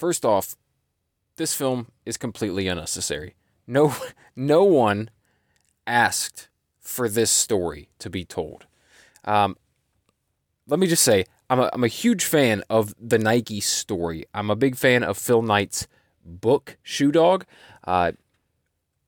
First 0.00 0.24
off, 0.24 0.56
this 1.36 1.52
film 1.52 1.88
is 2.06 2.16
completely 2.16 2.66
unnecessary. 2.68 3.34
No, 3.66 3.94
no 4.34 4.64
one 4.64 5.10
asked 5.86 6.48
for 6.80 7.06
this 7.06 7.30
story 7.30 7.90
to 7.98 8.08
be 8.08 8.24
told. 8.24 8.64
Um, 9.26 9.58
let 10.66 10.80
me 10.80 10.86
just 10.86 11.02
say, 11.02 11.26
I'm 11.50 11.60
a, 11.60 11.68
I'm 11.74 11.84
a 11.84 11.88
huge 11.88 12.24
fan 12.24 12.64
of 12.70 12.94
the 12.98 13.18
Nike 13.18 13.60
story. 13.60 14.24
I'm 14.32 14.48
a 14.48 14.56
big 14.56 14.74
fan 14.74 15.04
of 15.04 15.18
Phil 15.18 15.42
Knight's 15.42 15.86
book, 16.24 16.78
Shoe 16.82 17.12
Dog. 17.12 17.44
Uh, 17.86 18.12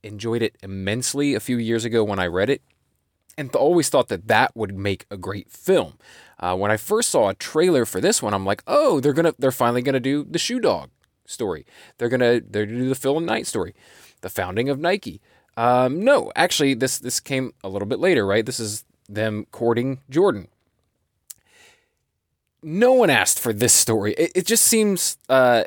enjoyed 0.02 0.42
it 0.42 0.58
immensely 0.62 1.32
a 1.32 1.40
few 1.40 1.56
years 1.56 1.86
ago 1.86 2.04
when 2.04 2.18
I 2.18 2.26
read 2.26 2.50
it, 2.50 2.60
and 3.38 3.54
always 3.56 3.88
thought 3.88 4.08
that 4.08 4.28
that 4.28 4.56
would 4.56 4.76
make 4.76 5.06
a 5.10 5.16
great 5.16 5.50
film. 5.50 5.94
Uh, 6.38 6.56
when 6.56 6.70
I 6.70 6.76
first 6.76 7.10
saw 7.10 7.28
a 7.28 7.34
trailer 7.34 7.84
for 7.84 8.00
this 8.00 8.22
one, 8.22 8.34
I'm 8.34 8.44
like, 8.44 8.62
oh, 8.66 9.00
they're 9.00 9.12
gonna, 9.12 9.34
they're 9.38 9.52
finally 9.52 9.82
gonna 9.82 10.00
do 10.00 10.24
the 10.24 10.38
Shoe 10.38 10.60
Dog 10.60 10.90
story. 11.24 11.64
They're 11.98 12.08
gonna, 12.08 12.40
they're 12.40 12.66
gonna 12.66 12.78
do 12.78 12.88
the 12.88 12.94
Phil 12.94 13.20
Knight 13.20 13.46
story, 13.46 13.74
the 14.20 14.28
founding 14.28 14.68
of 14.68 14.78
Nike. 14.78 15.20
Um, 15.56 16.02
no, 16.02 16.32
actually, 16.34 16.74
this 16.74 16.98
this 16.98 17.20
came 17.20 17.52
a 17.62 17.68
little 17.68 17.86
bit 17.86 17.98
later, 17.98 18.26
right? 18.26 18.44
This 18.44 18.58
is 18.58 18.84
them 19.08 19.46
courting 19.50 20.00
Jordan. 20.08 20.48
No 22.62 22.92
one 22.92 23.10
asked 23.10 23.38
for 23.38 23.52
this 23.52 23.72
story. 23.72 24.14
It, 24.14 24.32
it 24.34 24.46
just 24.46 24.64
seems 24.64 25.18
uh, 25.28 25.64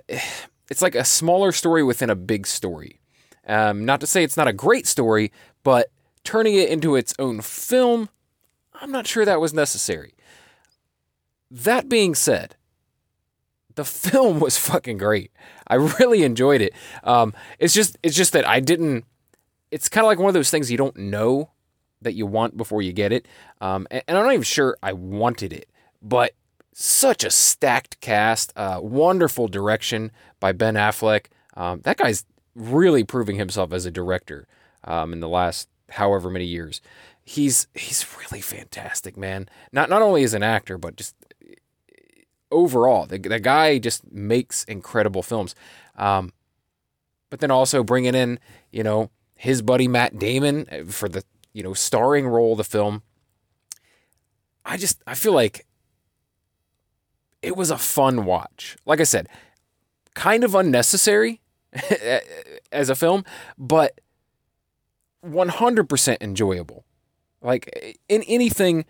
it's 0.70 0.82
like 0.82 0.96
a 0.96 1.06
smaller 1.06 1.52
story 1.52 1.84
within 1.84 2.10
a 2.10 2.16
big 2.16 2.48
story. 2.48 3.00
Um, 3.48 3.86
not 3.86 4.02
to 4.02 4.08
say 4.08 4.24
it's 4.24 4.38
not 4.38 4.48
a 4.48 4.54
great 4.54 4.88
story, 4.88 5.32
but 5.64 5.92
turning 6.26 6.56
it 6.56 6.70
into 6.70 6.96
its 6.96 7.14
own 7.18 7.42
film, 7.42 8.10
I'm 8.74 8.92
not 8.92 9.08
sure 9.08 9.24
that 9.24 9.40
was 9.40 9.54
necessary. 9.54 10.14
That 11.50 11.88
being 11.88 12.16
said, 12.16 12.56
the 13.76 13.86
film 13.86 14.40
was 14.42 14.58
fucking 14.58 14.98
great. 14.98 15.32
I 15.68 15.76
really 15.76 16.24
enjoyed 16.24 16.62
it. 16.62 16.74
Um, 17.04 17.34
it's 17.60 17.74
just 17.74 17.98
it's 18.04 18.16
just 18.16 18.34
that 18.34 18.48
I 18.48 18.60
didn't. 18.60 19.06
It's 19.72 19.90
kind 19.90 20.04
of 20.04 20.08
like 20.08 20.20
one 20.20 20.28
of 20.28 20.34
those 20.34 20.50
things 20.50 20.72
you 20.72 20.78
don't 20.78 20.98
know 20.98 21.52
that 22.02 22.14
you 22.14 22.26
want 22.26 22.58
before 22.58 22.82
you 22.82 22.94
get 22.94 23.12
it. 23.12 23.28
Um, 23.62 23.88
and, 23.90 24.04
and 24.08 24.18
I'm 24.18 24.26
not 24.26 24.34
even 24.34 24.44
sure 24.44 24.78
I 24.84 24.94
wanted 24.94 25.54
it, 25.54 25.70
but 26.02 26.34
such 26.74 27.24
a 27.24 27.32
stacked 27.32 28.00
cast, 28.02 28.54
uh, 28.56 28.80
wonderful 28.82 29.48
direction 29.48 30.12
by 30.40 30.52
Ben 30.52 30.76
Affleck. 30.76 31.28
Um, 31.56 31.82
that 31.84 31.98
guy's 31.98 32.26
really 32.54 33.04
proving 33.04 33.38
himself 33.38 33.74
as 33.74 33.86
a 33.86 33.92
director 33.92 34.48
um, 34.84 35.14
in 35.14 35.20
the 35.20 35.30
last 35.30 35.68
however 35.92 36.30
many 36.30 36.46
years. 36.46 36.82
He's 37.24 37.68
he's 37.74 38.06
really 38.20 38.42
fantastic, 38.42 39.18
man. 39.18 39.50
Not 39.72 39.90
not 39.90 40.02
only 40.02 40.24
as 40.24 40.34
an 40.34 40.44
actor, 40.44 40.78
but 40.78 40.96
just 40.96 41.16
overall, 42.52 43.06
the, 43.06 43.18
the 43.18 43.40
guy 43.40 43.80
just 43.80 44.12
makes 44.12 44.64
incredible 44.66 45.24
films. 45.24 45.56
Um, 45.96 46.34
but 47.30 47.40
then 47.40 47.52
also 47.52 47.84
bringing 47.84 48.16
in, 48.16 48.40
you 48.72 48.84
know, 48.84 49.10
his 49.36 49.62
buddy 49.62 49.88
Matt 49.88 50.18
Damon 50.18 50.68
uh, 50.72 50.86
for 50.86 51.10
the 51.10 51.24
you 51.54 51.64
know 51.64 51.74
starring 51.74 52.28
role 52.28 52.54
of 52.54 52.58
the 52.58 52.64
film. 52.64 53.04
I 54.64 54.78
just 54.78 55.02
I 55.06 55.16
feel 55.16 55.34
like 55.34 55.66
it 57.42 57.56
was 57.56 57.70
a 57.70 57.78
fun 57.78 58.26
watch. 58.26 58.78
Like 58.86 59.00
I 59.00 59.04
said, 59.04 59.28
kind 60.16 60.44
of 60.44 60.56
unnecessary 60.56 61.42
as 62.72 62.90
a 62.90 62.96
film, 62.96 63.24
but 63.58 64.00
100% 65.26 66.18
enjoyable. 66.22 66.86
Like 67.42 68.00
in 68.10 68.24
anything 68.24 68.86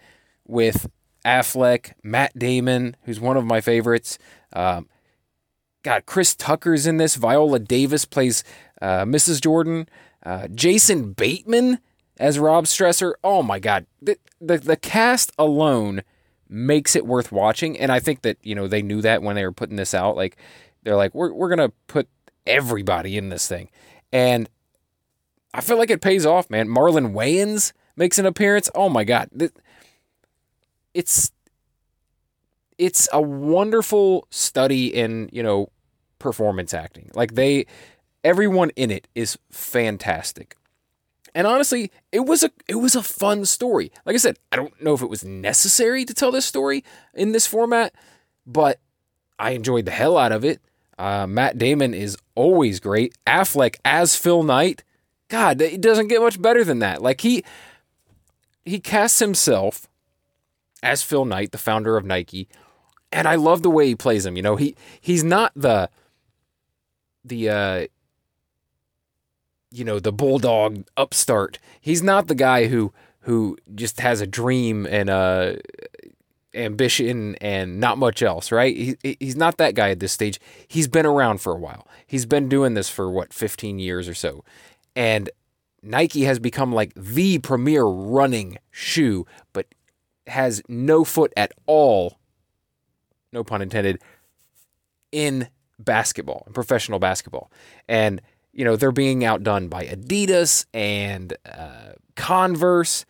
with 0.48 0.88
Affleck, 1.26 1.94
Matt 2.04 2.38
Damon, 2.38 2.96
who's 3.04 3.20
one 3.20 3.38
of 3.38 3.46
my 3.46 3.62
favorites. 3.62 4.18
Um, 4.54 4.88
God, 5.84 6.06
Chris 6.06 6.36
Tucker's 6.36 6.88
in 6.88 6.98
this. 6.98 7.16
Viola 7.16 7.60
Davis 7.60 8.06
plays 8.06 8.44
uh, 8.82 9.06
Mrs. 9.06 9.42
Jordan. 9.42 9.88
Uh, 10.26 10.48
Jason 10.48 11.14
Bateman 11.14 11.80
as 12.18 12.40
Rob 12.40 12.66
Strasser. 12.66 13.14
Oh 13.24 13.44
my 13.44 13.60
God, 13.60 13.86
the, 14.02 14.18
the 14.42 14.58
the 14.58 14.76
cast 14.76 15.32
alone 15.38 16.02
makes 16.50 16.96
it 16.96 17.06
worth 17.06 17.32
watching, 17.32 17.78
and 17.78 17.92
I 17.92 18.00
think 18.00 18.22
that 18.24 18.38
you 18.42 18.56
know 18.56 18.68
they 18.68 18.82
knew 18.82 19.02
that 19.02 19.22
when 19.22 19.36
they 19.36 19.46
were 19.46 19.52
putting 19.52 19.76
this 19.76 19.94
out. 19.94 20.16
Like 20.16 20.38
they're 20.84 20.96
like, 20.96 21.14
we're 21.14 21.32
we're 21.34 21.50
gonna 21.50 21.72
put 21.88 22.08
everybody 22.48 23.18
in 23.18 23.30
this 23.30 23.48
thing, 23.48 23.70
and 24.12 24.50
I 25.56 25.62
feel 25.62 25.78
like 25.78 25.90
it 25.90 26.02
pays 26.02 26.26
off, 26.26 26.50
man. 26.50 26.68
Marlon 26.68 27.14
Wayans 27.14 27.72
makes 27.96 28.20
an 28.20 28.26
appearance. 28.26 28.70
Oh 28.76 28.90
my 28.90 29.06
God, 29.06 29.30
it's 30.94 31.32
it's 32.78 33.08
a 33.14 33.22
wonderful 33.22 34.28
study 34.30 34.94
in 34.94 35.30
you 35.32 35.42
know 35.42 35.70
performance 36.20 36.74
acting. 36.74 37.10
Like 37.14 37.36
they, 37.36 37.68
everyone 38.22 38.72
in 38.76 38.92
it 38.92 39.08
is 39.16 39.38
fantastic. 39.50 40.58
And 41.34 41.48
honestly, 41.48 41.90
it 42.12 42.26
was 42.26 42.44
a 42.44 42.52
it 42.68 42.76
was 42.76 42.94
a 42.96 43.04
fun 43.04 43.46
story. 43.46 43.94
Like 44.06 44.16
I 44.16 44.18
said, 44.18 44.38
I 44.52 44.58
don't 44.58 44.82
know 44.82 44.94
if 44.94 45.02
it 45.02 45.10
was 45.10 45.24
necessary 45.24 46.04
to 46.04 46.14
tell 46.14 46.32
this 46.32 46.46
story 46.46 46.84
in 47.14 47.32
this 47.32 47.48
format, 47.48 47.94
but 48.46 48.82
I 49.40 49.52
enjoyed 49.52 49.86
the 49.86 49.92
hell 49.92 50.18
out 50.18 50.34
of 50.34 50.44
it. 50.44 50.60
Uh, 50.98 51.28
Matt 51.28 51.58
Damon 51.58 51.94
is 51.94 52.18
always 52.36 52.82
great. 52.82 53.16
Affleck 53.26 53.78
as 53.86 54.18
Phil 54.18 54.44
Knight, 54.44 54.84
God, 55.28 55.62
it 55.62 55.82
doesn't 55.82 56.08
get 56.08 56.22
much 56.22 56.42
better 56.42 56.64
than 56.64 56.80
that. 56.80 57.02
Like 57.02 57.22
he 57.22 57.44
he 58.64 58.80
casts 58.80 59.20
himself 59.20 59.88
as 60.84 61.04
Phil 61.04 61.26
Knight, 61.26 61.52
the 61.52 61.58
founder 61.58 61.98
of 61.98 62.06
Nike, 62.06 62.48
and 63.12 63.28
I 63.28 63.36
love 63.36 63.64
the 63.64 63.70
way 63.70 63.88
he 63.88 63.96
plays 63.96 64.26
him. 64.26 64.36
You 64.36 64.44
know, 64.44 64.56
he 64.56 64.76
he's 65.02 65.24
not 65.24 65.52
the 65.56 65.90
the 67.24 67.50
uh, 67.50 67.88
you 69.72 69.84
know 69.84 70.00
the 70.00 70.12
bulldog 70.12 70.86
upstart. 70.96 71.60
He's 71.82 72.04
not 72.04 72.28
the 72.28 72.36
guy 72.36 72.68
who 72.68 72.94
who 73.22 73.58
just 73.74 74.00
has 74.02 74.22
a 74.22 74.28
dream 74.28 74.86
and 74.86 75.10
a 75.10 75.60
ambition 76.54 77.36
and 77.42 77.80
not 77.80 77.98
much 77.98 78.22
else, 78.22 78.52
right? 78.52 78.76
He, 78.76 79.18
he's 79.20 79.36
not 79.36 79.58
that 79.58 79.76
guy 79.76 79.90
at 79.90 80.00
this 80.00 80.14
stage. 80.14 80.40
He's 80.68 80.88
been 80.88 81.06
around 81.06 81.42
for 81.42 81.54
a 81.54 81.58
while. 81.58 81.88
He's 82.08 82.26
been 82.26 82.48
doing 82.48 82.76
this 82.76 82.90
for 82.90 83.10
what 83.10 83.34
15 83.34 83.80
years 83.80 84.08
or 84.08 84.14
so, 84.14 84.44
and 84.96 85.30
Nike 85.86 86.24
has 86.24 86.40
become 86.40 86.74
like 86.74 86.94
the 86.96 87.38
premier 87.40 87.84
running 87.84 88.58
shoe, 88.72 89.26
but 89.54 89.68
has 90.28 90.62
no 90.68 91.04
foot 91.04 91.32
at 91.38 91.52
all, 91.68 92.18
no 93.32 93.44
pun 93.44 93.62
intended, 93.62 94.02
in 95.12 95.50
basketball, 95.78 96.44
in 96.48 96.54
professional 96.54 97.00
basketball. 97.00 97.52
And, 97.88 98.22
you 98.52 98.66
know, 98.66 98.76
they're 98.76 98.92
being 98.92 99.24
outdone 99.24 99.68
by 99.68 99.86
Adidas 99.86 100.66
and 100.74 101.38
uh, 101.46 101.94
Converse. 102.16 103.06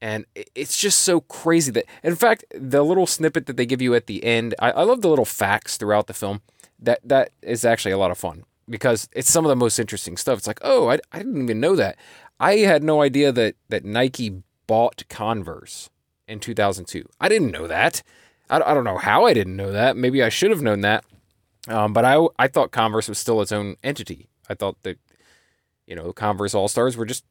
And 0.00 0.24
it's 0.54 0.78
just 0.78 1.00
so 1.00 1.20
crazy 1.20 1.72
that, 1.72 1.84
in 2.02 2.14
fact, 2.14 2.44
the 2.54 2.84
little 2.84 3.06
snippet 3.06 3.46
that 3.46 3.56
they 3.56 3.66
give 3.66 3.82
you 3.82 3.94
at 3.94 4.06
the 4.06 4.24
end, 4.24 4.54
I, 4.60 4.70
I 4.70 4.82
love 4.84 5.02
the 5.02 5.08
little 5.08 5.24
facts 5.24 5.76
throughout 5.76 6.06
the 6.06 6.14
film. 6.14 6.40
That 6.80 7.00
that 7.02 7.32
is 7.42 7.64
actually 7.64 7.90
a 7.90 7.98
lot 7.98 8.12
of 8.12 8.18
fun 8.18 8.44
because 8.68 9.08
it's 9.12 9.30
some 9.30 9.44
of 9.44 9.48
the 9.48 9.56
most 9.56 9.78
interesting 9.78 10.16
stuff. 10.16 10.38
It's 10.38 10.46
like, 10.46 10.60
oh, 10.62 10.90
I, 10.90 10.98
I 11.12 11.18
didn't 11.18 11.42
even 11.42 11.60
know 11.60 11.76
that. 11.76 11.96
I 12.40 12.56
had 12.58 12.82
no 12.82 13.02
idea 13.02 13.32
that 13.32 13.56
that 13.68 13.84
Nike 13.84 14.42
bought 14.66 15.04
Converse 15.08 15.90
in 16.26 16.40
2002. 16.40 17.08
I 17.20 17.28
didn't 17.28 17.50
know 17.50 17.66
that. 17.66 18.02
I, 18.50 18.56
I 18.56 18.74
don't 18.74 18.84
know 18.84 18.98
how 18.98 19.26
I 19.26 19.34
didn't 19.34 19.56
know 19.56 19.72
that. 19.72 19.96
Maybe 19.96 20.22
I 20.22 20.28
should 20.28 20.50
have 20.50 20.62
known 20.62 20.82
that. 20.82 21.04
Um, 21.66 21.92
but 21.92 22.04
I, 22.04 22.24
I 22.38 22.48
thought 22.48 22.70
Converse 22.70 23.08
was 23.08 23.18
still 23.18 23.42
its 23.42 23.52
own 23.52 23.76
entity. 23.82 24.28
I 24.48 24.54
thought 24.54 24.76
that, 24.84 24.98
you 25.86 25.94
know, 25.96 26.12
Converse 26.12 26.54
All 26.54 26.68
Stars 26.68 26.96
were 26.96 27.04
just 27.04 27.24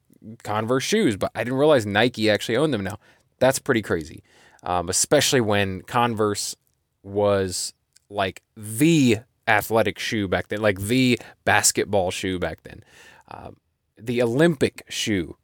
Converse 0.44 0.84
shoes, 0.84 1.16
but 1.16 1.32
I 1.34 1.44
didn't 1.44 1.60
realize 1.60 1.86
Nike 1.86 2.30
actually 2.30 2.58
owned 2.58 2.74
them 2.74 2.84
now. 2.84 2.98
That's 3.40 3.60
pretty 3.60 3.82
crazy, 3.82 4.24
um, 4.64 4.90
especially 4.90 5.42
when 5.42 5.82
Converse 5.84 6.56
was 7.04 7.74
like 8.10 8.42
the 8.56 9.20
athletic 9.48 10.00
shoe 10.00 10.28
back 10.28 10.48
then, 10.50 10.62
like 10.62 10.80
the 10.80 11.20
basketball 11.46 12.12
shoe 12.12 12.40
back 12.40 12.64
then, 12.64 12.84
um, 13.30 13.58
the 13.98 14.22
Olympic 14.22 14.84
shoe 14.90 15.38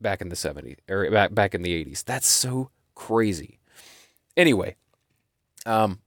back 0.00 0.20
in 0.20 0.28
the 0.28 0.36
70s 0.36 0.76
or 0.88 1.10
back 1.10 1.34
back 1.34 1.54
in 1.54 1.62
the 1.62 1.84
80s. 1.84 2.04
That's 2.04 2.26
so 2.26 2.70
crazy. 2.94 3.60
Anyway, 4.36 4.76
um 5.66 6.00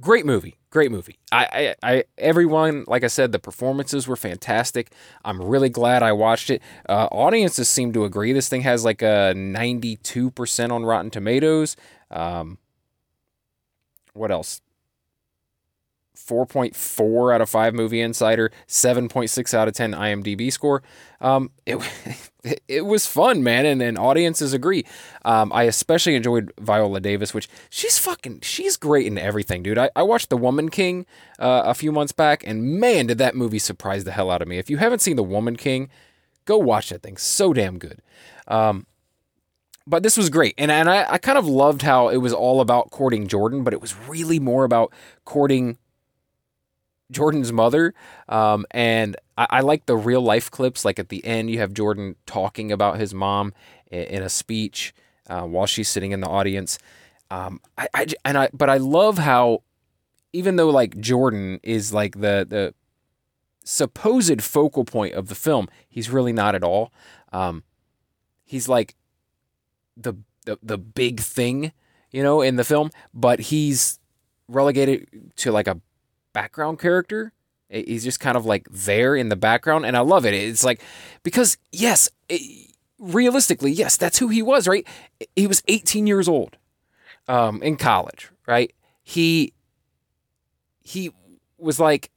great 0.00 0.26
movie. 0.26 0.58
Great 0.70 0.90
movie. 0.90 1.18
I, 1.32 1.74
I, 1.82 1.90
I 1.94 2.04
everyone, 2.18 2.84
like 2.86 3.02
I 3.02 3.06
said, 3.06 3.32
the 3.32 3.38
performances 3.38 4.06
were 4.06 4.16
fantastic. 4.16 4.92
I'm 5.24 5.40
really 5.40 5.70
glad 5.70 6.02
I 6.02 6.12
watched 6.12 6.50
it. 6.50 6.60
Uh, 6.88 7.08
audiences 7.10 7.68
seem 7.68 7.92
to 7.94 8.04
agree. 8.04 8.32
This 8.32 8.48
thing 8.48 8.62
has 8.62 8.84
like 8.84 9.00
a 9.00 9.32
92% 9.34 10.70
on 10.70 10.84
Rotten 10.84 11.10
Tomatoes. 11.10 11.76
Um, 12.10 12.58
what 14.12 14.30
else? 14.30 14.60
4.4 16.16 17.34
out 17.34 17.40
of 17.40 17.48
5 17.48 17.74
Movie 17.74 18.00
Insider, 18.00 18.50
7.6 18.66 19.54
out 19.54 19.68
of 19.68 19.74
10 19.74 19.92
IMDb 19.92 20.52
score. 20.52 20.82
Um, 21.20 21.50
it, 21.64 21.78
it, 22.68 22.86
was 22.86 23.06
fun, 23.06 23.42
man, 23.42 23.66
and, 23.66 23.80
and 23.80 23.98
audiences 23.98 24.52
agree. 24.52 24.84
Um, 25.24 25.52
I 25.52 25.64
especially 25.64 26.14
enjoyed 26.14 26.52
Viola 26.58 27.00
Davis, 27.00 27.32
which 27.32 27.48
she's 27.70 27.98
fucking, 27.98 28.40
she's 28.40 28.76
great 28.76 29.06
in 29.06 29.18
everything, 29.18 29.62
dude. 29.62 29.78
I, 29.78 29.90
I 29.94 30.02
watched 30.02 30.30
The 30.30 30.36
Woman 30.36 30.68
King 30.70 31.06
uh, 31.38 31.62
a 31.64 31.74
few 31.74 31.92
months 31.92 32.12
back, 32.12 32.44
and 32.46 32.80
man, 32.80 33.06
did 33.06 33.18
that 33.18 33.36
movie 33.36 33.58
surprise 33.58 34.04
the 34.04 34.12
hell 34.12 34.30
out 34.30 34.42
of 34.42 34.48
me. 34.48 34.58
If 34.58 34.70
you 34.70 34.78
haven't 34.78 35.00
seen 35.00 35.16
The 35.16 35.22
Woman 35.22 35.56
King, 35.56 35.88
go 36.44 36.58
watch 36.58 36.88
that 36.88 37.02
thing. 37.02 37.16
So 37.16 37.52
damn 37.52 37.78
good. 37.78 38.00
Um, 38.48 38.86
but 39.86 40.02
this 40.02 40.16
was 40.16 40.30
great. 40.30 40.54
And, 40.58 40.70
and 40.70 40.90
I, 40.90 41.06
I 41.12 41.18
kind 41.18 41.38
of 41.38 41.46
loved 41.46 41.82
how 41.82 42.08
it 42.08 42.16
was 42.16 42.32
all 42.32 42.60
about 42.60 42.90
courting 42.90 43.28
Jordan, 43.28 43.62
but 43.62 43.72
it 43.72 43.80
was 43.80 43.96
really 44.08 44.40
more 44.40 44.64
about 44.64 44.92
courting 45.24 45.78
Jordan's 47.10 47.52
mother. 47.52 47.94
Um, 48.28 48.66
and 48.70 49.16
I, 49.36 49.46
I, 49.50 49.60
like 49.60 49.86
the 49.86 49.96
real 49.96 50.20
life 50.20 50.50
clips. 50.50 50.84
Like 50.84 50.98
at 50.98 51.08
the 51.08 51.24
end, 51.24 51.50
you 51.50 51.58
have 51.58 51.72
Jordan 51.72 52.16
talking 52.26 52.72
about 52.72 52.98
his 52.98 53.14
mom 53.14 53.52
in, 53.90 54.02
in 54.02 54.22
a 54.22 54.28
speech 54.28 54.94
uh, 55.28 55.42
while 55.42 55.66
she's 55.66 55.88
sitting 55.88 56.12
in 56.12 56.20
the 56.20 56.28
audience. 56.28 56.78
Um, 57.30 57.60
I, 57.76 57.88
I, 57.94 58.06
and 58.24 58.38
I, 58.38 58.48
but 58.52 58.70
I 58.70 58.76
love 58.76 59.18
how, 59.18 59.62
even 60.32 60.56
though 60.56 60.70
like 60.70 60.98
Jordan 60.98 61.60
is 61.62 61.92
like 61.92 62.20
the, 62.20 62.46
the 62.48 62.74
supposed 63.64 64.42
focal 64.42 64.84
point 64.84 65.14
of 65.14 65.28
the 65.28 65.34
film, 65.34 65.68
he's 65.88 66.10
really 66.10 66.32
not 66.32 66.54
at 66.54 66.62
all. 66.62 66.92
Um, 67.32 67.64
he's 68.44 68.68
like 68.68 68.94
the, 69.96 70.14
the, 70.44 70.58
the 70.62 70.78
big 70.78 71.20
thing, 71.20 71.72
you 72.10 72.22
know, 72.22 72.40
in 72.40 72.56
the 72.56 72.64
film, 72.64 72.90
but 73.12 73.40
he's 73.40 73.98
relegated 74.48 75.32
to 75.36 75.50
like 75.50 75.66
a 75.66 75.80
background 76.36 76.78
character. 76.78 77.32
He's 77.70 78.04
just 78.04 78.20
kind 78.20 78.36
of 78.36 78.44
like 78.44 78.68
there 78.70 79.16
in 79.16 79.30
the 79.30 79.36
background, 79.36 79.86
and 79.86 79.96
I 79.96 80.00
love 80.00 80.26
it. 80.26 80.34
It's 80.34 80.62
like 80.62 80.82
because 81.22 81.56
yes, 81.72 82.10
it, 82.28 82.70
realistically, 82.98 83.72
yes, 83.72 83.96
that's 83.96 84.18
who 84.18 84.28
he 84.28 84.42
was, 84.42 84.68
right? 84.68 84.86
He 85.34 85.46
was 85.46 85.62
18 85.66 86.06
years 86.06 86.28
old, 86.28 86.58
um, 87.26 87.62
in 87.62 87.76
college, 87.76 88.30
right? 88.46 88.70
He 89.02 89.54
he 90.82 91.10
was 91.56 91.80
like 91.80 92.10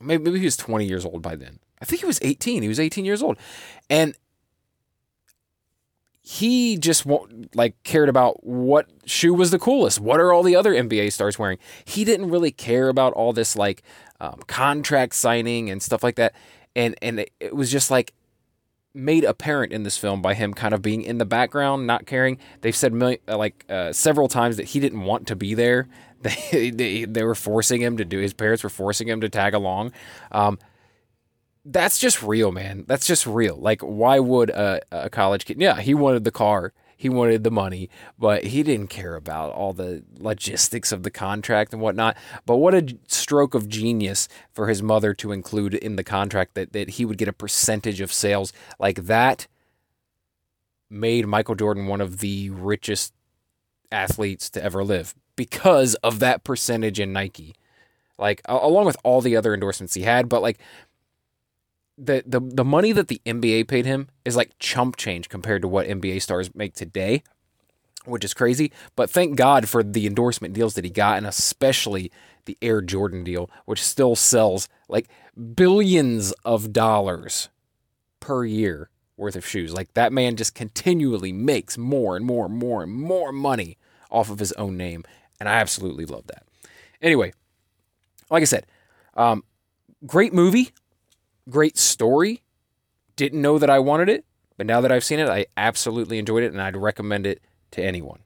maybe, 0.00 0.24
maybe 0.24 0.38
he 0.38 0.46
was 0.46 0.56
20 0.56 0.86
years 0.86 1.04
old 1.04 1.20
by 1.20 1.36
then. 1.36 1.58
I 1.82 1.84
think 1.84 2.00
he 2.00 2.06
was 2.06 2.18
18. 2.22 2.62
He 2.62 2.68
was 2.68 2.80
18 2.80 3.04
years 3.04 3.22
old, 3.22 3.36
and 3.90 4.16
he 6.28 6.76
just 6.76 7.06
like 7.54 7.80
cared 7.84 8.08
about 8.08 8.44
what 8.44 8.88
shoe 9.04 9.32
was 9.32 9.52
the 9.52 9.60
coolest. 9.60 10.00
What 10.00 10.18
are 10.18 10.32
all 10.32 10.42
the 10.42 10.56
other 10.56 10.74
NBA 10.74 11.12
stars 11.12 11.38
wearing? 11.38 11.58
He 11.84 12.04
didn't 12.04 12.30
really 12.30 12.50
care 12.50 12.88
about 12.88 13.12
all 13.12 13.32
this 13.32 13.54
like 13.54 13.84
um, 14.18 14.40
contract 14.48 15.14
signing 15.14 15.70
and 15.70 15.80
stuff 15.80 16.02
like 16.02 16.16
that. 16.16 16.34
And 16.74 16.96
and 17.00 17.24
it 17.38 17.54
was 17.54 17.70
just 17.70 17.92
like 17.92 18.12
made 18.92 19.22
apparent 19.22 19.72
in 19.72 19.84
this 19.84 19.96
film 19.98 20.20
by 20.20 20.34
him 20.34 20.52
kind 20.52 20.74
of 20.74 20.82
being 20.82 21.02
in 21.02 21.18
the 21.18 21.24
background, 21.24 21.86
not 21.86 22.06
caring. 22.06 22.38
They've 22.60 22.74
said 22.74 22.92
million, 22.92 23.20
uh, 23.28 23.38
like 23.38 23.64
uh, 23.68 23.92
several 23.92 24.26
times 24.26 24.56
that 24.56 24.64
he 24.64 24.80
didn't 24.80 25.02
want 25.02 25.28
to 25.28 25.36
be 25.36 25.54
there. 25.54 25.86
They, 26.50 26.70
they 26.70 27.04
they 27.04 27.22
were 27.22 27.36
forcing 27.36 27.82
him 27.82 27.98
to 27.98 28.04
do. 28.04 28.18
His 28.18 28.34
parents 28.34 28.64
were 28.64 28.70
forcing 28.70 29.06
him 29.06 29.20
to 29.20 29.28
tag 29.28 29.54
along. 29.54 29.92
Um, 30.32 30.58
that's 31.66 31.98
just 31.98 32.22
real, 32.22 32.52
man. 32.52 32.84
That's 32.86 33.06
just 33.06 33.26
real. 33.26 33.56
Like, 33.56 33.80
why 33.80 34.20
would 34.20 34.50
a, 34.50 34.80
a 34.92 35.10
college 35.10 35.44
kid? 35.44 35.60
Yeah, 35.60 35.80
he 35.80 35.94
wanted 35.94 36.24
the 36.24 36.30
car, 36.30 36.72
he 36.96 37.08
wanted 37.08 37.42
the 37.42 37.50
money, 37.50 37.90
but 38.18 38.44
he 38.44 38.62
didn't 38.62 38.86
care 38.88 39.16
about 39.16 39.52
all 39.52 39.72
the 39.72 40.04
logistics 40.16 40.92
of 40.92 41.02
the 41.02 41.10
contract 41.10 41.72
and 41.72 41.82
whatnot. 41.82 42.16
But 42.46 42.56
what 42.56 42.74
a 42.74 42.96
stroke 43.08 43.54
of 43.54 43.68
genius 43.68 44.28
for 44.52 44.68
his 44.68 44.82
mother 44.82 45.12
to 45.14 45.32
include 45.32 45.74
in 45.74 45.96
the 45.96 46.04
contract 46.04 46.54
that, 46.54 46.72
that 46.72 46.90
he 46.90 47.04
would 47.04 47.18
get 47.18 47.28
a 47.28 47.32
percentage 47.32 48.00
of 48.00 48.12
sales. 48.12 48.52
Like, 48.78 49.04
that 49.04 49.48
made 50.88 51.26
Michael 51.26 51.56
Jordan 51.56 51.86
one 51.86 52.00
of 52.00 52.18
the 52.18 52.50
richest 52.50 53.12
athletes 53.90 54.48
to 54.50 54.62
ever 54.62 54.84
live 54.84 55.14
because 55.34 55.96
of 55.96 56.20
that 56.20 56.44
percentage 56.44 57.00
in 57.00 57.12
Nike. 57.12 57.56
Like, 58.18 58.40
along 58.46 58.86
with 58.86 58.96
all 59.02 59.20
the 59.20 59.36
other 59.36 59.52
endorsements 59.52 59.94
he 59.94 60.02
had, 60.02 60.28
but 60.28 60.40
like, 60.40 60.58
the, 61.98 62.22
the 62.26 62.40
the 62.40 62.64
money 62.64 62.92
that 62.92 63.08
the 63.08 63.20
NBA 63.24 63.68
paid 63.68 63.86
him 63.86 64.08
is 64.24 64.36
like 64.36 64.58
chump 64.58 64.96
change 64.96 65.28
compared 65.28 65.62
to 65.62 65.68
what 65.68 65.86
NBA 65.86 66.20
stars 66.20 66.54
make 66.54 66.74
today, 66.74 67.22
which 68.04 68.24
is 68.24 68.34
crazy. 68.34 68.72
But 68.94 69.10
thank 69.10 69.36
God 69.36 69.68
for 69.68 69.82
the 69.82 70.06
endorsement 70.06 70.54
deals 70.54 70.74
that 70.74 70.84
he 70.84 70.90
got, 70.90 71.16
and 71.16 71.26
especially 71.26 72.12
the 72.44 72.58
Air 72.60 72.82
Jordan 72.82 73.24
deal, 73.24 73.50
which 73.64 73.82
still 73.82 74.14
sells 74.14 74.68
like 74.88 75.08
billions 75.54 76.32
of 76.44 76.72
dollars 76.72 77.48
per 78.20 78.44
year 78.44 78.90
worth 79.16 79.36
of 79.36 79.46
shoes. 79.46 79.72
Like 79.72 79.94
that 79.94 80.12
man 80.12 80.36
just 80.36 80.54
continually 80.54 81.32
makes 81.32 81.78
more 81.78 82.16
and 82.16 82.26
more 82.26 82.44
and 82.46 82.54
more 82.54 82.82
and 82.82 82.92
more 82.92 83.32
money 83.32 83.78
off 84.10 84.30
of 84.30 84.38
his 84.38 84.52
own 84.52 84.76
name, 84.76 85.04
and 85.40 85.48
I 85.48 85.54
absolutely 85.54 86.04
love 86.04 86.26
that. 86.26 86.44
Anyway, 87.00 87.32
like 88.30 88.42
I 88.42 88.46
said, 88.46 88.66
um, 89.14 89.44
great 90.06 90.34
movie 90.34 90.72
great 91.48 91.76
story. 91.78 92.42
Didn't 93.16 93.40
know 93.40 93.58
that 93.58 93.70
I 93.70 93.78
wanted 93.78 94.08
it, 94.08 94.24
but 94.56 94.66
now 94.66 94.80
that 94.80 94.92
I've 94.92 95.04
seen 95.04 95.18
it, 95.18 95.28
I 95.28 95.46
absolutely 95.56 96.18
enjoyed 96.18 96.42
it 96.42 96.52
and 96.52 96.60
I'd 96.60 96.76
recommend 96.76 97.26
it 97.26 97.40
to 97.72 97.82
anyone. 97.82 98.20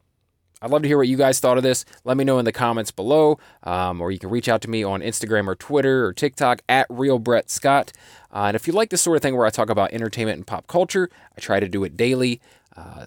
I'd 0.62 0.70
love 0.70 0.82
to 0.82 0.88
hear 0.88 0.98
what 0.98 1.08
you 1.08 1.16
guys 1.16 1.40
thought 1.40 1.56
of 1.56 1.62
this. 1.62 1.86
Let 2.04 2.18
me 2.18 2.24
know 2.24 2.38
in 2.38 2.44
the 2.44 2.52
comments 2.52 2.90
below, 2.90 3.38
um, 3.62 4.00
or 4.00 4.10
you 4.10 4.18
can 4.18 4.28
reach 4.28 4.48
out 4.48 4.60
to 4.62 4.70
me 4.70 4.82
on 4.82 5.00
Instagram 5.00 5.48
or 5.48 5.54
Twitter 5.54 6.04
or 6.04 6.12
TikTok 6.12 6.60
at 6.68 6.86
Real 6.90 7.18
Brett 7.18 7.48
Scott. 7.48 7.92
Uh, 8.32 8.44
and 8.44 8.54
if 8.54 8.66
you 8.66 8.74
like 8.74 8.90
this 8.90 9.00
sort 9.00 9.16
of 9.16 9.22
thing 9.22 9.36
where 9.36 9.46
I 9.46 9.50
talk 9.50 9.70
about 9.70 9.92
entertainment 9.94 10.36
and 10.36 10.46
pop 10.46 10.66
culture, 10.66 11.08
I 11.36 11.40
try 11.40 11.60
to 11.60 11.68
do 11.68 11.82
it 11.84 11.96
daily. 11.96 12.42
Uh, 12.76 13.06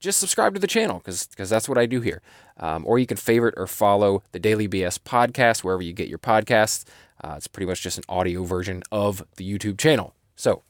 just 0.00 0.18
subscribe 0.18 0.54
to 0.54 0.60
the 0.60 0.66
channel 0.66 0.98
because 0.98 1.48
that's 1.48 1.68
what 1.68 1.78
I 1.78 1.86
do 1.86 2.00
here. 2.00 2.20
Um, 2.58 2.84
or 2.86 2.98
you 2.98 3.06
can 3.06 3.16
favorite 3.16 3.54
or 3.56 3.66
follow 3.66 4.22
the 4.32 4.40
Daily 4.40 4.68
BS 4.68 4.98
podcast 4.98 5.62
wherever 5.62 5.82
you 5.82 5.92
get 5.92 6.08
your 6.08 6.18
podcasts. 6.18 6.84
Uh, 7.24 7.34
it's 7.38 7.48
pretty 7.48 7.64
much 7.66 7.80
just 7.80 7.96
an 7.96 8.04
audio 8.06 8.44
version 8.44 8.82
of 8.92 9.24
the 9.36 9.50
YouTube 9.50 9.78
channel. 9.78 10.14
So, 10.36 10.62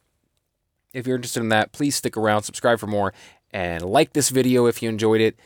if 0.93 1.05
you're 1.05 1.17
interested 1.17 1.41
in 1.41 1.49
that, 1.49 1.73
please 1.73 1.97
stick 1.97 2.17
around, 2.17 2.45
subscribe 2.45 2.79
for 2.79 2.87
more, 2.87 3.12
and 3.51 3.83
like 3.83 4.12
this 4.12 4.29
video 4.31 4.67
if 4.67 4.81
you 4.81 4.89
enjoyed 4.89 5.21
it. 5.21 5.37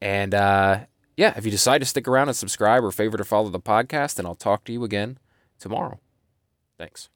And 0.00 0.32
uh, 0.34 0.80
yeah, 1.16 1.34
if 1.36 1.44
you 1.44 1.50
decide 1.50 1.78
to 1.78 1.84
stick 1.84 2.06
around 2.06 2.28
and 2.28 2.36
subscribe 2.36 2.84
or 2.84 2.92
favorite 2.92 3.20
or 3.20 3.24
follow 3.24 3.48
the 3.48 3.58
podcast, 3.58 4.14
then 4.14 4.26
I'll 4.26 4.36
talk 4.36 4.62
to 4.64 4.72
you 4.72 4.84
again 4.84 5.18
tomorrow. 5.58 5.98
Thanks. 6.78 7.08